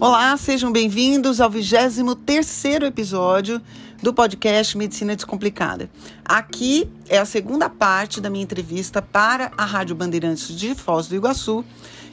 [0.00, 3.60] Olá, sejam bem-vindos ao 23º episódio
[4.02, 5.90] do podcast Medicina Descomplicada.
[6.24, 11.14] Aqui é a segunda parte da minha entrevista para a Rádio Bandeirantes de Foz do
[11.14, 11.62] Iguaçu.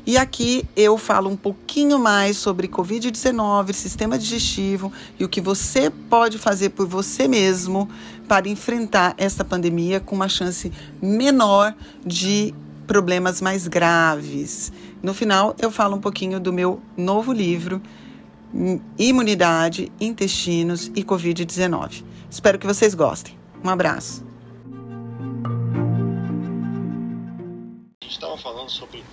[0.05, 5.89] E aqui eu falo um pouquinho mais sobre Covid-19, sistema digestivo e o que você
[5.89, 7.89] pode fazer por você mesmo
[8.27, 10.71] para enfrentar esta pandemia com uma chance
[11.01, 11.73] menor
[12.05, 12.53] de
[12.87, 14.71] problemas mais graves.
[15.03, 17.81] No final, eu falo um pouquinho do meu novo livro,
[18.97, 22.03] Imunidade, Intestinos e Covid-19.
[22.31, 23.37] Espero que vocês gostem.
[23.63, 24.25] Um abraço.
[28.01, 29.03] A gente estava falando sobre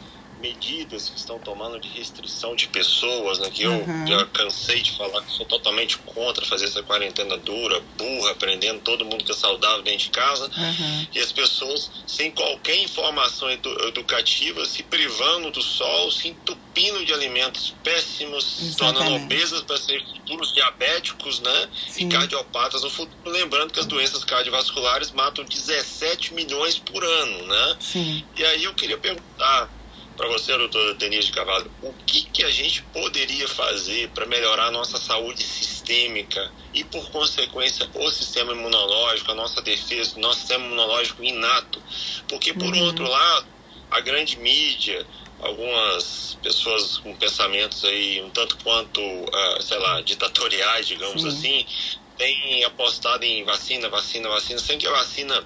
[0.44, 3.48] medidas que estão tomando de restrição de pessoas, né?
[3.50, 4.06] Que eu uhum.
[4.06, 9.06] já cansei de falar que sou totalmente contra fazer essa quarentena dura, burra, prendendo todo
[9.06, 10.50] mundo que é saudável dentro de casa.
[10.54, 11.06] Uhum.
[11.14, 17.14] E as pessoas, sem qualquer informação edu educativa, se privando do sol, se entupindo de
[17.14, 21.68] alimentos péssimos, se tornando obesas para ser futuros diabéticos, né?
[21.88, 22.06] Sim.
[22.06, 23.30] E cardiopatas no futuro.
[23.30, 27.76] Lembrando que as doenças cardiovasculares matam 17 milhões por ano, né?
[27.80, 28.22] Sim.
[28.36, 29.70] E aí eu queria perguntar
[30.16, 34.66] para você, doutora Denise de Cavalho, o que, que a gente poderia fazer para melhorar
[34.66, 40.40] a nossa saúde sistêmica e, por consequência, o sistema imunológico, a nossa defesa, o nosso
[40.40, 41.82] sistema imunológico inato?
[42.28, 42.84] Porque, por uhum.
[42.84, 43.46] outro lado,
[43.90, 45.06] a grande mídia,
[45.40, 51.28] algumas pessoas com pensamentos aí um tanto quanto, uh, sei lá, ditatoriais, digamos Sim.
[51.28, 51.66] assim,
[52.16, 55.44] têm apostado em vacina, vacina, vacina, sem que a vacina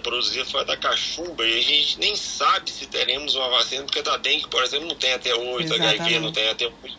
[0.00, 4.16] produzida fora da cachumba e a gente nem sabe se teremos uma vacina, porque da
[4.16, 6.98] dengue, por exemplo, não tem até hoje, da HIV não tem até hoje.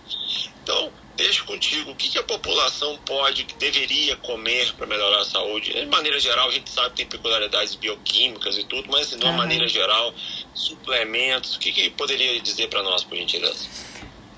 [0.64, 5.26] Então, deixo contigo, o que, que a população pode, que deveria comer para melhorar a
[5.26, 5.74] saúde?
[5.74, 9.32] De maneira geral, a gente sabe que tem peculiaridades bioquímicas e tudo, mas de uma
[9.32, 9.38] uhum.
[9.38, 10.14] maneira geral,
[10.54, 13.66] suplementos, o que, que poderia dizer para nós, por gentileza?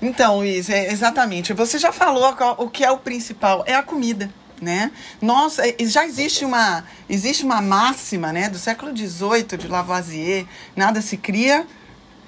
[0.02, 1.52] Então, Luiz, é, exatamente.
[1.52, 2.24] Você já falou
[2.58, 4.90] o que é o principal, é a comida né?
[5.20, 11.00] Nós, é, já existe uma, existe uma máxima né, do século XVIII de Lavoisier, nada
[11.00, 11.66] se cria,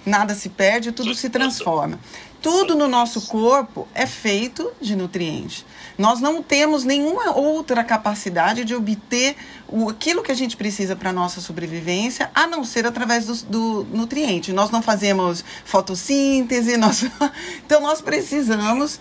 [0.04, 1.98] nada se perde, tudo se transforma.
[2.40, 5.64] Tudo no nosso corpo é feito de nutrientes.
[5.96, 9.36] Nós não temos nenhuma outra capacidade de obter
[9.68, 13.34] o, aquilo que a gente precisa para a nossa sobrevivência, a não ser através do,
[13.44, 14.52] do nutriente.
[14.52, 17.04] Nós não fazemos fotossíntese, nós,
[17.64, 18.98] então nós precisamos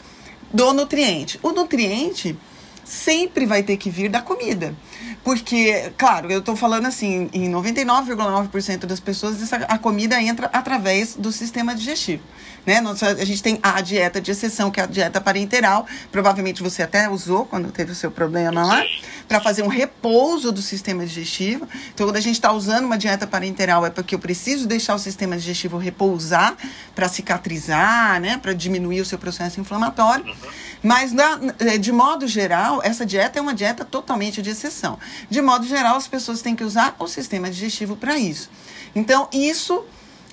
[0.54, 1.40] do nutriente.
[1.42, 2.38] O nutriente
[2.84, 4.76] sempre vai ter que vir da comida.
[5.24, 11.32] Porque, claro, eu estou falando assim, em 99,9% das pessoas, a comida entra através do
[11.32, 12.24] sistema digestivo.
[12.66, 12.80] Né?
[13.20, 15.86] a gente tem a dieta de exceção, que é a dieta parenteral.
[16.12, 18.84] Provavelmente você até usou quando teve o seu problema lá,
[19.32, 21.66] para fazer um repouso do sistema digestivo.
[21.94, 25.00] Então, quando a gente está usando uma dieta parenteral, é porque eu preciso deixar o
[25.00, 26.58] sistema digestivo repousar
[26.94, 28.38] para cicatrizar, né?
[28.38, 30.26] para diminuir o seu processo inflamatório.
[30.26, 30.36] Uhum.
[30.84, 35.00] Mas, na, eh, de modo geral, essa dieta é uma dieta totalmente de exceção.
[35.30, 38.50] De modo geral, as pessoas têm que usar o sistema digestivo para isso.
[38.94, 39.82] Então, isso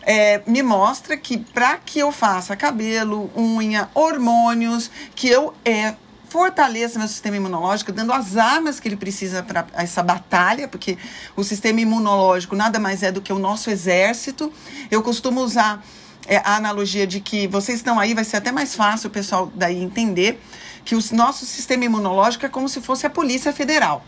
[0.03, 5.95] é, me mostra que para que eu faça cabelo, unha, hormônios, que eu é,
[6.29, 10.99] fortaleça meu sistema imunológico, dando as armas que ele precisa para essa batalha, porque
[11.35, 14.53] o sistema imunológico nada mais é do que o nosso exército.
[14.91, 15.85] Eu costumo usar
[16.27, 19.51] é, a analogia de que vocês estão aí, vai ser até mais fácil o pessoal
[19.55, 20.41] daí entender
[20.85, 24.05] que o nosso sistema imunológico é como se fosse a Polícia Federal.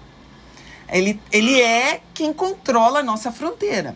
[0.89, 3.95] Ele, ele é quem controla a nossa fronteira.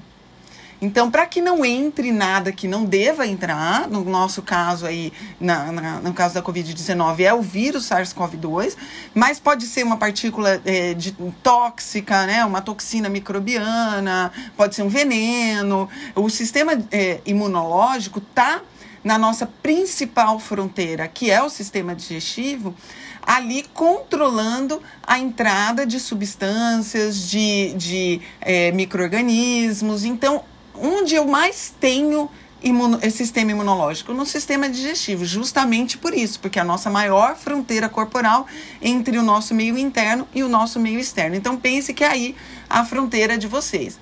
[0.85, 5.73] Então, para que não entre nada que não deva entrar, no nosso caso aí, na,
[5.73, 8.77] na no caso da Covid-19, é o vírus SARS-CoV-2,
[9.15, 11.13] mas pode ser uma partícula é, de,
[11.43, 15.89] tóxica, né, uma toxina microbiana, pode ser um veneno.
[16.15, 18.61] O sistema é, imunológico está
[19.03, 22.75] na nossa principal fronteira, que é o sistema digestivo,
[23.23, 30.05] ali controlando a entrada de substâncias, de, de é, micro-organismos.
[30.05, 32.31] Então, onde eu mais tenho
[32.63, 34.13] imuno, sistema imunológico?
[34.13, 38.47] No sistema digestivo, justamente por isso, porque é a nossa maior fronteira corporal
[38.81, 41.37] entre o nosso meio interno e o nosso meio externo.
[41.37, 42.37] Então, pense que é aí
[42.69, 43.99] a fronteira de vocês.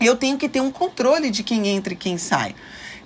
[0.00, 2.54] Eu tenho que ter um controle de quem entra e quem sai.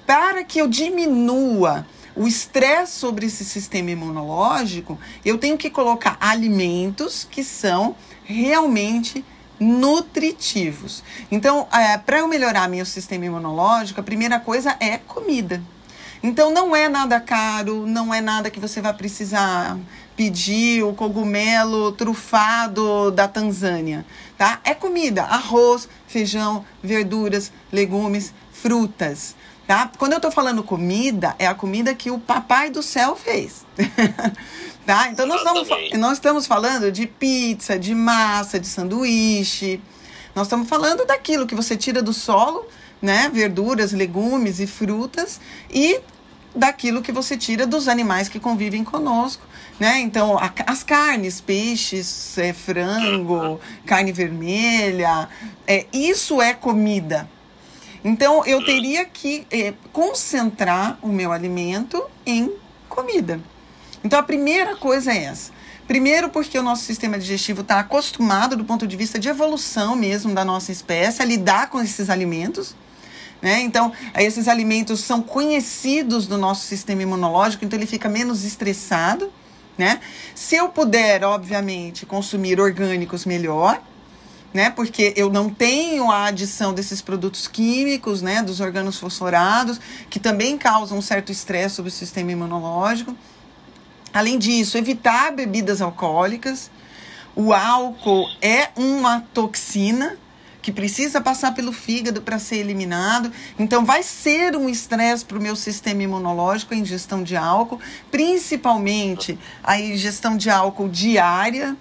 [0.06, 7.26] Para que eu diminua o estresse sobre esse sistema imunológico, eu tenho que colocar alimentos
[7.28, 9.24] que são realmente
[9.58, 11.02] nutritivos.
[11.30, 15.62] Então, é, para eu melhorar meu sistema imunológico, a primeira coisa é comida.
[16.22, 19.78] Então, não é nada caro, não é nada que você vai precisar
[20.16, 24.06] pedir o cogumelo trufado da Tanzânia,
[24.38, 24.60] tá?
[24.64, 29.34] É comida, arroz, feijão, verduras, legumes, frutas,
[29.66, 29.90] tá?
[29.98, 33.66] Quando eu tô falando comida, é a comida que o papai do céu fez.
[34.86, 35.08] tá?
[35.10, 39.80] Então nós estamos, nós estamos falando de pizza, de massa, de sanduíche.
[40.34, 42.66] Nós estamos falando daquilo que você tira do solo,
[43.00, 43.30] né?
[43.32, 45.40] Verduras, legumes e frutas
[45.70, 46.00] e
[46.54, 49.44] daquilo que você tira dos animais que convivem conosco,
[49.78, 50.00] né?
[50.00, 55.28] Então, a, as carnes, peixes, é, frango, carne vermelha,
[55.66, 57.28] é, isso é comida.
[58.04, 62.52] Então, eu teria que é, concentrar o meu alimento em
[62.88, 63.40] comida.
[64.04, 65.50] Então, a primeira coisa é essa.
[65.86, 70.34] Primeiro, porque o nosso sistema digestivo está acostumado, do ponto de vista de evolução mesmo
[70.34, 72.76] da nossa espécie, a lidar com esses alimentos.
[73.40, 73.60] Né?
[73.60, 79.30] Então, esses alimentos são conhecidos do nosso sistema imunológico, então ele fica menos estressado.
[79.76, 80.00] Né?
[80.34, 83.82] Se eu puder, obviamente, consumir orgânicos, melhor.
[84.52, 84.70] Né?
[84.70, 88.40] Porque eu não tenho a adição desses produtos químicos, né?
[88.40, 93.16] Dos organos fosforados, que também causam um certo estresse sobre o sistema imunológico.
[94.14, 96.70] Além disso, evitar bebidas alcoólicas.
[97.34, 100.16] O álcool é uma toxina,
[100.62, 103.30] que precisa passar pelo fígado para ser eliminado.
[103.58, 107.80] Então, vai ser um estresse para o meu sistema imunológico a ingestão de álcool,
[108.10, 111.76] principalmente a ingestão de álcool diária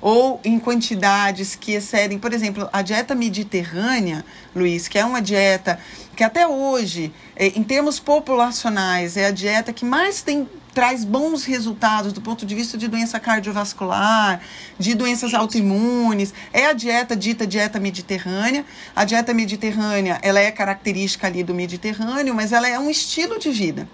[0.00, 5.78] ou em quantidades que excedem, por exemplo, a dieta mediterrânea, Luiz, que é uma dieta
[6.16, 11.44] que até hoje, eh, em termos populacionais, é a dieta que mais tem traz bons
[11.44, 14.40] resultados do ponto de vista de doença cardiovascular,
[14.78, 16.34] de doenças autoimunes.
[16.52, 18.64] É a dieta dita dieta mediterrânea.
[18.94, 23.50] A dieta mediterrânea, ela é característica ali do Mediterrâneo, mas ela é um estilo de
[23.50, 23.88] vida.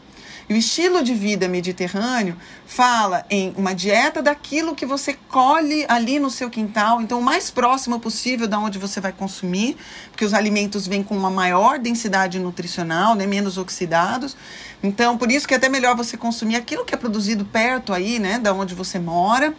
[0.50, 2.36] E o estilo de vida mediterrâneo
[2.66, 7.52] fala em uma dieta daquilo que você colhe ali no seu quintal, então o mais
[7.52, 9.76] próximo possível da onde você vai consumir,
[10.10, 14.36] porque os alimentos vêm com uma maior densidade nutricional, né, menos oxidados.
[14.82, 18.18] Então, por isso que é até melhor você consumir aquilo que é produzido perto aí,
[18.18, 19.54] né, da onde você mora.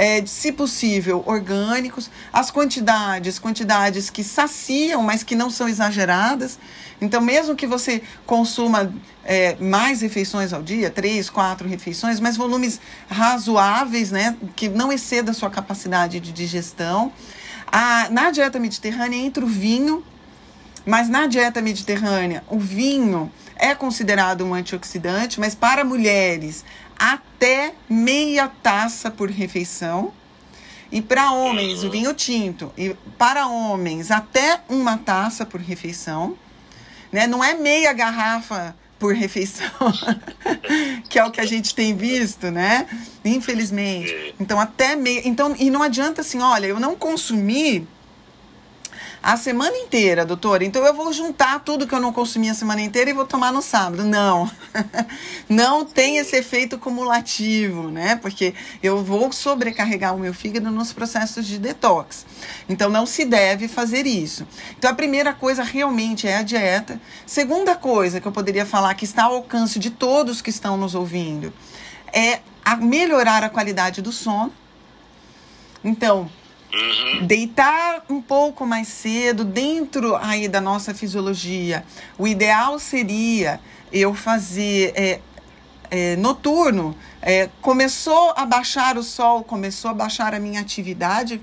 [0.00, 6.56] É, se possível, orgânicos, as quantidades, quantidades que saciam, mas que não são exageradas.
[7.00, 12.80] Então, mesmo que você consuma é, mais refeições ao dia, três, quatro refeições, mas volumes
[13.10, 17.12] razoáveis, né, que não exceda a sua capacidade de digestão.
[17.66, 20.04] A, na dieta mediterrânea entra o vinho,
[20.86, 26.64] mas na dieta mediterrânea, o vinho é considerado um antioxidante, mas para mulheres,
[26.98, 30.12] até meia taça por refeição.
[30.90, 32.72] E para homens, o vinho tinto.
[32.76, 36.36] E para homens, até uma taça por refeição.
[37.12, 37.26] Né?
[37.26, 39.70] Não é meia garrafa por refeição,
[41.08, 42.86] que é o que a gente tem visto, né?
[43.24, 44.34] Infelizmente.
[44.40, 45.22] Então, até meia.
[45.24, 47.86] Então, e não adianta assim, olha, eu não consumi
[49.22, 50.64] a semana inteira, doutora.
[50.64, 53.52] Então eu vou juntar tudo que eu não consumi a semana inteira e vou tomar
[53.52, 54.04] no sábado.
[54.04, 54.50] Não.
[55.48, 58.16] não tem esse efeito cumulativo, né?
[58.16, 62.24] Porque eu vou sobrecarregar o meu fígado nos processos de detox.
[62.68, 64.46] Então não se deve fazer isso.
[64.78, 67.00] Então a primeira coisa realmente é a dieta.
[67.26, 70.94] Segunda coisa que eu poderia falar que está ao alcance de todos que estão nos
[70.94, 71.52] ouvindo
[72.12, 74.52] é a melhorar a qualidade do sono.
[75.82, 76.28] Então,
[76.72, 77.26] Uhum.
[77.26, 81.84] Deitar um pouco mais cedo dentro aí da nossa fisiologia.
[82.18, 83.58] O ideal seria
[83.90, 85.20] eu fazer é,
[85.90, 86.94] é, noturno.
[87.22, 91.40] É, começou a baixar o sol, começou a baixar a minha atividade.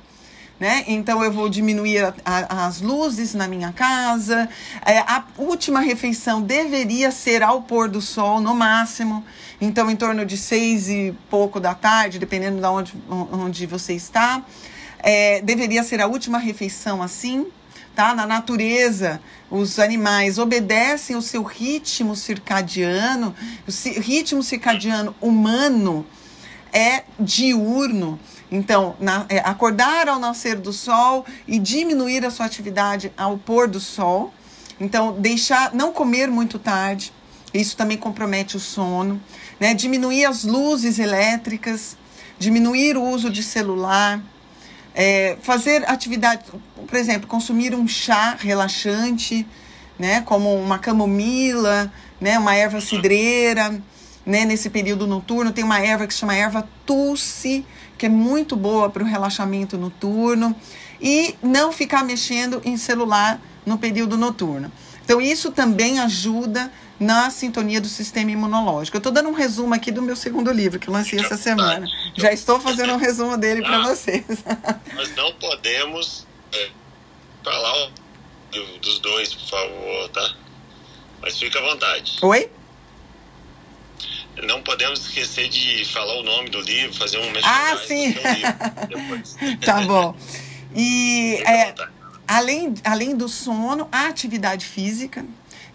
[0.57, 0.85] Né?
[0.87, 4.47] Então eu vou diminuir a, a, as luzes na minha casa.
[4.85, 9.25] É, a última refeição deveria ser ao pôr do sol, no máximo.
[9.59, 14.43] Então, em torno de seis e pouco da tarde, dependendo de onde, onde você está.
[15.07, 17.45] É, deveria ser a última refeição assim,
[17.95, 18.15] tá?
[18.15, 19.21] Na natureza,
[19.51, 23.35] os animais obedecem o seu ritmo circadiano,
[23.67, 26.03] o ritmo circadiano humano
[26.73, 28.19] é diurno.
[28.51, 33.67] Então, na, é, acordar ao nascer do sol e diminuir a sua atividade ao pôr
[33.67, 34.33] do sol.
[34.79, 37.13] Então, deixar, não comer muito tarde,
[37.53, 39.21] isso também compromete o sono.
[39.59, 39.75] Né?
[39.75, 41.95] Diminuir as luzes elétricas,
[42.39, 44.19] diminuir o uso de celular,
[44.95, 46.45] é, fazer atividade,
[46.87, 49.45] por exemplo, consumir um chá relaxante,
[49.99, 53.77] né, como uma camomila, né, uma erva cidreira,
[54.25, 57.65] né, nesse período noturno tem uma erva que se chama erva tulsi,
[57.97, 60.55] que é muito boa para o relaxamento noturno
[61.01, 64.71] e não ficar mexendo em celular no período noturno.
[65.05, 68.97] Então, isso também ajuda na sintonia do sistema imunológico.
[68.97, 71.87] Eu estou dando um resumo aqui do meu segundo livro, que eu lancei essa semana.
[72.15, 74.25] Já estou fazendo um resumo dele para ah, vocês.
[74.95, 76.69] Nós não podemos é,
[77.43, 77.91] falar
[78.81, 80.35] dos dois, por favor, tá?
[81.21, 82.17] Mas fica à vontade.
[82.23, 82.49] Oi?
[84.43, 88.15] Não podemos esquecer de falar o nome do livro, fazer um Ah, sim!
[89.63, 90.15] tá bom.
[90.75, 91.73] E é,
[92.27, 95.25] além, além do sono, a atividade física.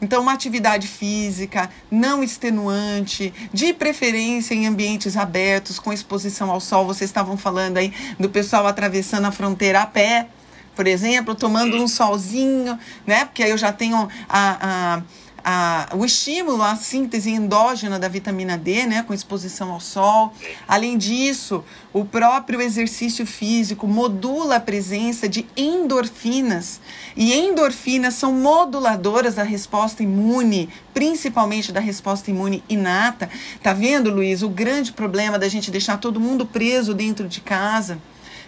[0.02, 6.86] Então, uma atividade física não extenuante, de preferência em ambientes abertos, com exposição ao sol.
[6.86, 10.28] Vocês estavam falando aí do pessoal atravessando a fronteira a pé,
[10.74, 13.26] por exemplo, tomando um solzinho, né?
[13.26, 15.02] Porque aí eu já tenho a, a
[15.44, 20.32] a, o estímulo à síntese endógena da vitamina D, né, com exposição ao sol.
[20.66, 26.80] Além disso, o próprio exercício físico modula a presença de endorfinas.
[27.16, 33.28] E endorfinas são moduladoras da resposta imune, principalmente da resposta imune inata.
[33.62, 37.98] Tá vendo, Luiz, o grande problema da gente deixar todo mundo preso dentro de casa,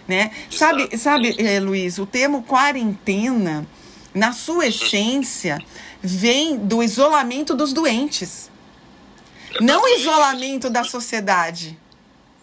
[0.07, 0.31] né?
[0.49, 3.65] Sabe, sabe, é, Luiz, o termo quarentena,
[4.13, 5.59] na sua essência,
[6.01, 8.51] vem do isolamento dos doentes.
[9.59, 11.77] Não isolamento da sociedade.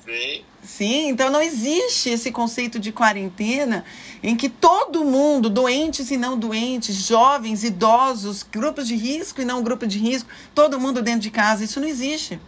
[0.05, 0.45] Sim.
[0.63, 3.85] Sim, então não existe esse conceito de quarentena
[4.23, 9.63] em que todo mundo, doentes e não doentes, jovens, idosos, grupos de risco e não
[9.63, 12.39] grupo de risco, todo mundo dentro de casa, isso não existe.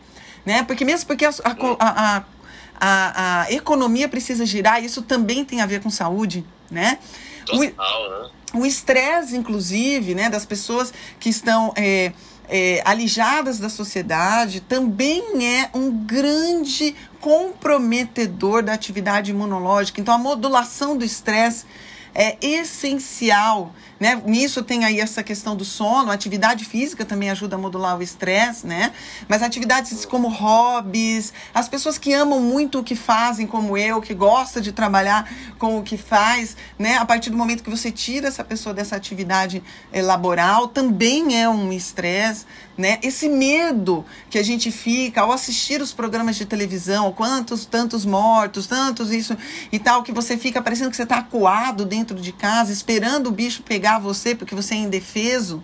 [0.45, 0.63] Né?
[0.63, 2.25] Porque mesmo porque a, a, a,
[2.79, 6.99] a, a economia precisa girar, isso também tem a ver com saúde, né?
[7.47, 8.31] Total, né?
[8.55, 12.13] O estresse, inclusive, né, das pessoas que estão é,
[12.49, 20.01] é, alijadas da sociedade, também é um grande comprometedor da atividade imunológica.
[20.01, 21.65] Então, a modulação do estresse
[22.15, 24.21] é essencial né?
[24.27, 28.67] Nisso tem aí essa questão do sono, atividade física também ajuda a modular o estresse,
[28.67, 28.93] né?
[29.29, 34.13] Mas atividades como hobbies, as pessoas que amam muito o que fazem, como eu, que
[34.13, 36.97] gosta de trabalhar com o que faz, né?
[36.97, 41.49] A partir do momento que você tira essa pessoa dessa atividade eh, laboral, também é
[41.49, 42.45] um estresse,
[42.77, 42.99] né?
[43.05, 48.67] Esse medo que a gente fica ao assistir os programas de televisão, quantos tantos mortos,
[48.67, 49.37] tantos isso
[49.71, 53.33] e tal, que você fica parecendo que você está acuado dentro de casa, esperando o
[53.33, 55.63] bicho pegar pegar você porque você é indefeso.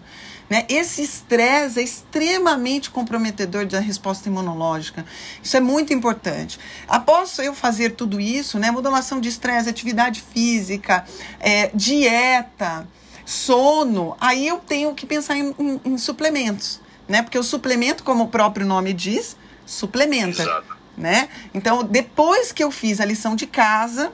[0.51, 0.65] Né?
[0.69, 5.05] Esse estresse é extremamente comprometedor da resposta imunológica.
[5.43, 6.59] Isso é muito importante.
[6.89, 11.05] Após eu fazer tudo isso, né, modulação de estresse, atividade física,
[11.39, 12.89] é, dieta,
[13.27, 17.21] sono, aí eu tenho que pensar em, em, em, suplementos, né?
[17.21, 20.77] Porque o suplemento, como o próprio nome diz, suplementa, Exato.
[20.97, 21.29] né?
[21.53, 24.11] Então, depois que eu fiz a lição de casa,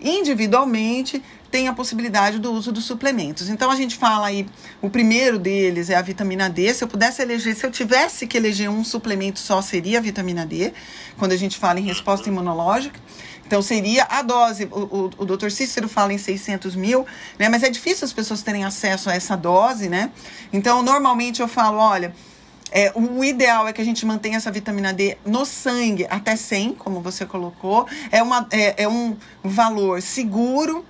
[0.00, 3.48] individualmente, tem a possibilidade do uso dos suplementos.
[3.48, 4.46] Então a gente fala aí,
[4.82, 6.72] o primeiro deles é a vitamina D.
[6.74, 10.44] Se eu pudesse eleger, se eu tivesse que eleger um suplemento só, seria a vitamina
[10.44, 10.72] D,
[11.16, 13.00] quando a gente fala em resposta imunológica.
[13.46, 17.06] Então seria a dose, o, o, o doutor Cícero fala em 600 mil,
[17.38, 17.48] né?
[17.48, 20.10] Mas é difícil as pessoas terem acesso a essa dose, né?
[20.52, 22.14] Então normalmente eu falo, olha,
[22.70, 26.74] é, o ideal é que a gente mantenha essa vitamina D no sangue até 100,
[26.74, 27.86] como você colocou.
[28.10, 30.84] É, uma, é, é um valor seguro,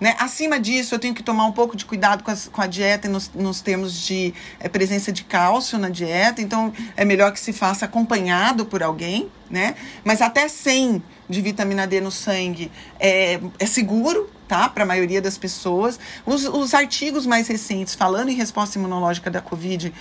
[0.00, 0.16] né?
[0.18, 3.08] Acima disso, eu tenho que tomar um pouco de cuidado com, as, com a dieta
[3.08, 6.42] nos, nos termos de é, presença de cálcio na dieta.
[6.42, 9.74] Então, é melhor que se faça acompanhado por alguém, né?
[10.04, 14.68] Mas até 100 de vitamina D no sangue é, é seguro, tá?
[14.68, 15.98] Para a maioria das pessoas.
[16.26, 19.92] Os, os artigos mais recentes falando em resposta imunológica da Covid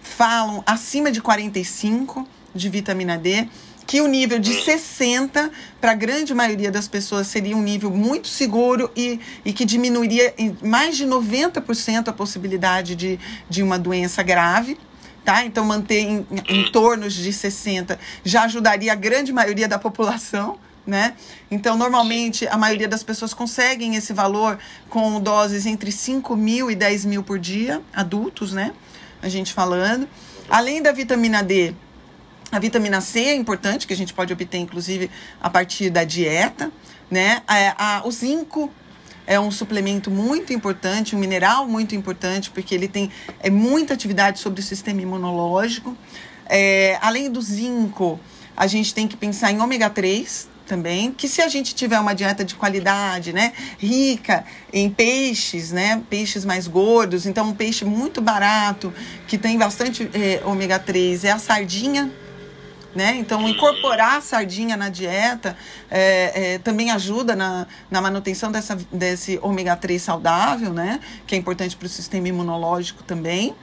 [0.00, 3.48] falam acima de 45 de vitamina D
[3.88, 8.28] que o nível de 60 para a grande maioria das pessoas seria um nível muito
[8.28, 13.18] seguro e, e que diminuiria em mais de 90% a possibilidade de,
[13.48, 14.78] de uma doença grave.
[15.24, 15.42] Tá?
[15.42, 20.58] Então, manter em, em torno de 60 já ajudaria a grande maioria da população.
[20.86, 21.14] Né?
[21.50, 24.58] Então, normalmente, a maioria das pessoas conseguem esse valor
[24.90, 28.74] com doses entre 5 mil e 10 mil por dia, adultos, né?
[29.22, 30.06] A gente falando.
[30.48, 31.74] Além da vitamina D,
[32.50, 36.72] a vitamina C é importante, que a gente pode obter, inclusive, a partir da dieta.
[37.10, 37.42] Né?
[37.46, 38.72] A, a, o zinco
[39.26, 44.38] é um suplemento muito importante, um mineral muito importante, porque ele tem é, muita atividade
[44.38, 45.96] sobre o sistema imunológico.
[46.48, 48.18] É, além do zinco,
[48.56, 52.14] a gente tem que pensar em ômega 3 também, que se a gente tiver uma
[52.14, 58.20] dieta de qualidade, né, rica em peixes, né, peixes mais gordos, então um peixe muito
[58.20, 58.92] barato,
[59.26, 62.10] que tem bastante é, ômega 3 é a sardinha,
[62.98, 63.14] né?
[63.16, 65.56] Então, incorporar a sardinha na dieta
[65.88, 70.98] é, é, também ajuda na, na manutenção dessa, desse ômega 3 saudável, né?
[71.24, 73.54] Que é importante para o sistema imunológico também.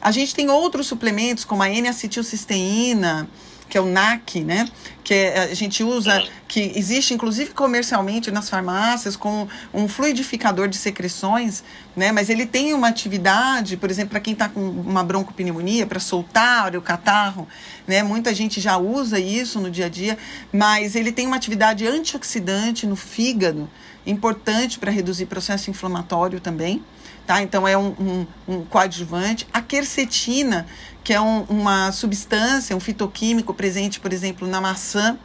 [0.00, 3.28] A gente tem outros suplementos, como a N-acetilcisteína,
[3.68, 4.68] que é o NAC, né?
[5.04, 10.76] Que é, a gente usa, que existe inclusive comercialmente nas farmácias com um fluidificador de
[10.76, 11.62] secreções,
[11.94, 12.10] né?
[12.12, 16.74] Mas ele tem uma atividade, por exemplo, para quem está com uma broncopneumonia, para soltar
[16.76, 17.46] o catarro,
[17.86, 18.02] né?
[18.02, 20.16] Muita gente já usa isso no dia a dia,
[20.52, 23.68] mas ele tem uma atividade antioxidante no fígado,
[24.06, 26.82] importante para reduzir processo inflamatório também.
[27.28, 27.42] Tá?
[27.42, 29.46] Então é um, um, um coadjuvante.
[29.52, 30.66] A quercetina,
[31.04, 35.18] que é um, uma substância, um fitoquímico presente, por exemplo, na maçã,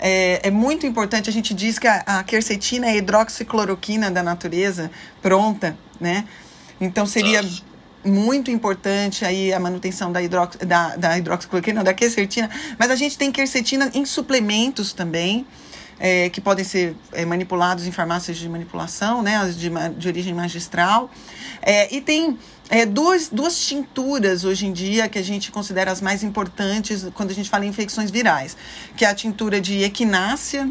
[0.00, 1.30] é, é, muito importante.
[1.30, 4.90] A gente diz que a, a quercetina é a hidroxicloroquina da natureza
[5.22, 6.24] pronta, né?
[6.80, 7.40] Então seria
[8.04, 12.50] muito importante aí a manutenção da, hidrox, da, da hidroxicloroquina, da quercetina.
[12.76, 15.46] Mas a gente tem quercetina em suplementos também
[15.98, 21.10] é, que podem ser é, manipulados em farmácias de manipulação, né, de, de origem magistral.
[21.62, 22.38] É, e tem
[22.68, 27.30] é, duas, duas tinturas hoje em dia que a gente considera as mais importantes quando
[27.30, 28.56] a gente fala em infecções virais,
[28.96, 30.70] que é a tintura de equinácea,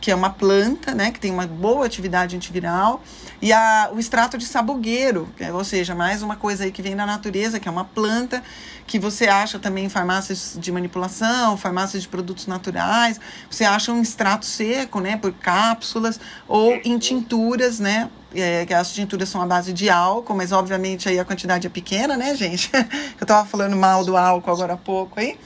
[0.00, 3.02] que é uma planta, né, que tem uma boa atividade antiviral,
[3.40, 6.94] e a, o extrato de sabugueiro, é, ou seja, mais uma coisa aí que vem
[6.94, 8.42] da natureza, que é uma planta
[8.86, 14.00] que você acha também em farmácias de manipulação, farmácias de produtos naturais, você acha um
[14.00, 19.46] extrato seco, né, por cápsulas, ou em tinturas, né, é, que as tinturas são à
[19.46, 22.70] base de álcool, mas obviamente aí a quantidade é pequena, né, gente?
[23.20, 25.38] Eu tava falando mal do álcool agora há pouco aí.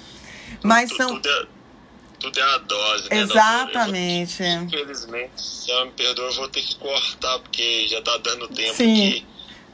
[0.62, 1.20] Mas são
[2.20, 3.20] tudo é a dose, né?
[3.20, 4.42] Exatamente.
[4.42, 8.74] Infelizmente, se ela me perdoa, eu vou ter que cortar, porque já tá dando tempo
[8.74, 9.08] Sim.
[9.08, 9.26] aqui.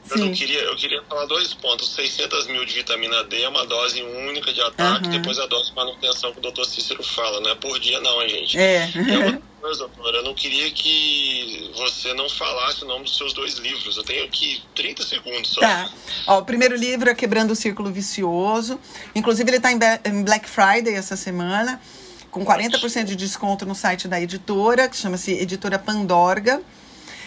[0.09, 0.31] Eu, Sim.
[0.31, 1.93] queria, eu queria falar dois pontos.
[1.93, 5.11] 600 mil de vitamina D é uma dose única de ataque, uhum.
[5.11, 8.21] depois a dose de manutenção que o doutor Cícero fala, não é por dia não,
[8.21, 8.57] hein, gente?
[8.57, 8.89] É.
[8.95, 13.33] é outra coisa, doutora, eu não queria que você não falasse o nome dos seus
[13.33, 13.97] dois livros.
[13.97, 15.59] Eu tenho aqui 30 segundos só.
[15.59, 15.91] Tá.
[16.27, 18.79] Ó, o primeiro livro é Quebrando o Círculo Vicioso.
[19.13, 21.81] Inclusive, ele está em Black Friday essa semana
[22.31, 26.61] com 40% de desconto no site da editora, que chama-se Editora Pandorga.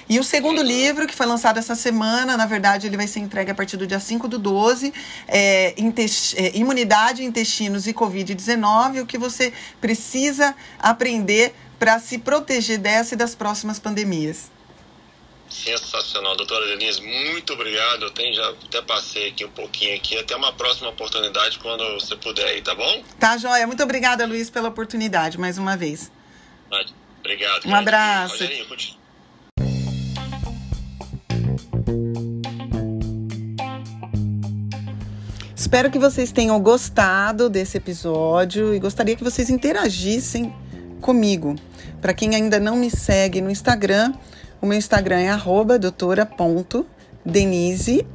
[0.09, 3.52] E o segundo livro, que foi lançado essa semana, na verdade, ele vai ser entregue
[3.52, 4.92] a partir do dia 5 do 12,
[5.28, 13.15] é, é Imunidade, Intestinos e Covid-19, o que você precisa aprender para se proteger dessa
[13.15, 14.50] e das próximas pandemias.
[15.50, 18.04] Sensacional, doutora Denise, muito obrigado.
[18.04, 20.17] Eu tenho, já até passei aqui um pouquinho aqui.
[20.17, 23.02] Até uma próxima oportunidade quando você puder aí, tá bom?
[23.19, 23.67] Tá, joia.
[23.67, 26.10] Muito obrigada, Luiz, pela oportunidade mais uma vez.
[27.19, 27.67] Obrigado.
[27.67, 28.45] Um abraço.
[35.56, 40.54] Espero que vocês tenham gostado desse episódio e gostaria que vocês interagissem
[41.00, 41.56] comigo.
[42.00, 44.13] Para quem ainda não me segue no Instagram,
[44.61, 48.07] o meu Instagram é arroba doutora.denise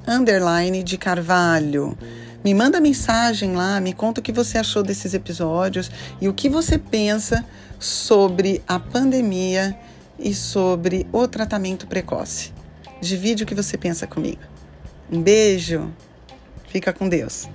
[0.84, 1.98] de Carvalho.
[2.44, 5.90] Me manda mensagem lá, me conta o que você achou desses episódios
[6.22, 7.44] e o que você pensa
[7.80, 9.76] sobre a pandemia
[10.20, 12.54] e sobre o tratamento precoce.
[13.02, 14.42] Divide o que você pensa comigo.
[15.12, 15.92] Um beijo,
[16.68, 17.50] fica com Deus.